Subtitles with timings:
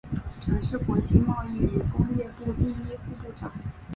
[0.43, 3.53] 曾是国际贸易与工业部第一副部长。